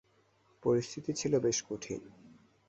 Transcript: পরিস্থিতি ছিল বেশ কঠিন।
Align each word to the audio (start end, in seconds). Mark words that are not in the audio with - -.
পরিস্থিতি 0.63 1.11
ছিল 1.13 1.33
বেশ 1.39 1.57
কঠিন। 1.69 2.01